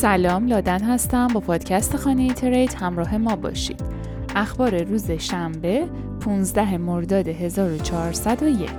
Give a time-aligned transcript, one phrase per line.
[0.00, 1.28] سلام لادن هستم.
[1.28, 3.80] با پادکست خانه ترید همراه ما باشید.
[4.36, 5.88] اخبار روز شنبه
[6.20, 8.70] 15 مرداد 1401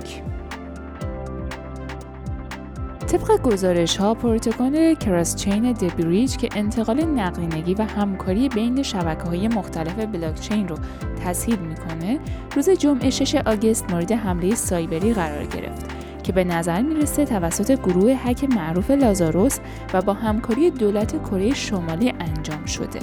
[3.06, 9.48] طبق گزارش ها پروتکل کراس چین دبریج که انتقال نقدینگی و همکاری بین شبکه های
[9.48, 10.76] مختلف بلاکچین رو
[11.24, 12.18] تسهیل می‌کنه
[12.56, 16.01] روز جمعه 6 آگست مورد حمله سایبری قرار گرفت.
[16.22, 19.58] که به نظر می‌رسه توسط گروه هک معروف لازاروس
[19.94, 23.00] و با همکاری دولت کره شمالی انجام شده.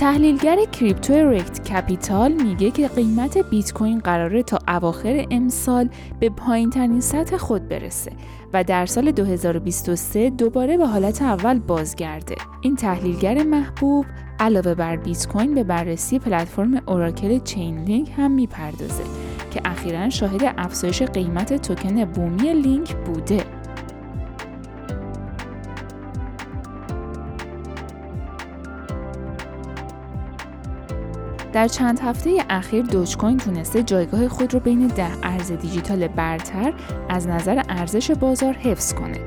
[0.00, 5.88] تحلیلگر کریپتو Rekt Capital میگه که قیمت بیت کوین قراره تا اواخر امسال
[6.20, 8.12] به پایین ترین سطح خود برسه
[8.52, 12.34] و در سال 2023 دوباره به حالت اول بازگرده.
[12.60, 14.06] این تحلیلگر محبوب
[14.40, 19.04] علاوه بر بیت کوین به بررسی پلتفرم oracle Chainlink هم می‌پردازه
[19.50, 23.44] که اخیرا شاهد افزایش قیمت توکن بومی لینک بوده.
[31.52, 36.72] در چند هفته اخیر دوج کوین تونسته جایگاه خود رو بین ده ارز دیجیتال برتر
[37.08, 39.18] از نظر ارزش بازار حفظ کنه.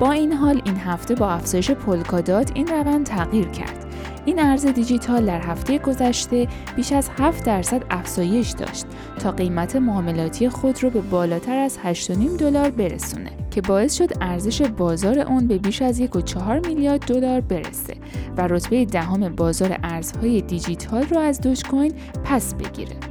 [0.00, 3.87] با این حال این هفته با افزایش پولکادات این روند تغییر کرد.
[4.28, 8.86] این ارز دیجیتال در هفته گذشته بیش از 7 درصد افزایش داشت
[9.18, 14.62] تا قیمت معاملاتی خود رو به بالاتر از 8.5 دلار برسونه که باعث شد ارزش
[14.62, 17.94] بازار اون به بیش از 1.4 میلیارد دلار برسه
[18.36, 21.92] و رتبه دهم بازار ارزهای دیجیتال رو از دوج کوین
[22.24, 23.07] پس بگیره.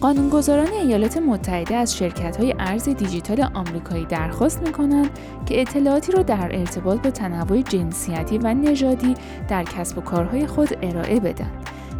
[0.00, 5.10] قانونگذاران ایالات متحده از شرکت های ارز دیجیتال آمریکایی درخواست می کنند
[5.46, 9.14] که اطلاعاتی را در ارتباط با تنوع جنسیتی و نژادی
[9.48, 11.50] در کسب و کارهای خود ارائه بدن.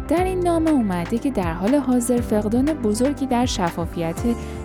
[0.07, 4.21] در این نامه اومده که در حال حاضر فقدان بزرگی در شفافیت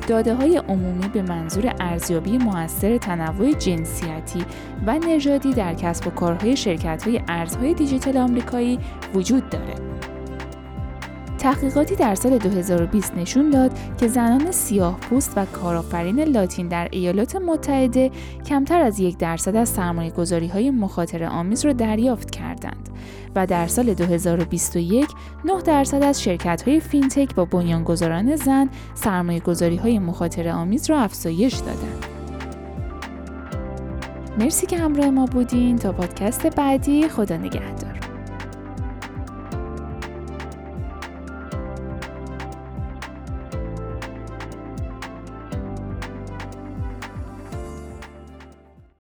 [0.09, 4.45] داده های عمومی به منظور ارزیابی موثر تنوع جنسیتی
[4.87, 8.79] و نژادی در کسب و کارهای شرکت های ارزهای دیجیتال آمریکایی
[9.15, 9.75] وجود داره.
[11.39, 17.37] تحقیقاتی در سال 2020 نشون داد که زنان سیاه پوست و کارآفرین لاتین در ایالات
[17.37, 18.11] متحده
[18.47, 22.89] کمتر از یک درصد از سرمایه گذاری های مخاطر آمیز را دریافت کردند
[23.35, 25.09] و در سال 2021
[25.45, 31.01] 9 درصد از شرکت های فینتک با بنیانگذاران زن سرمایه گذاری های مخاطر آمیز را
[31.01, 32.07] افزایش دادند.
[34.39, 37.96] مرسی که همراه ما بودین تا پادکست بعدی خدا نگهدار.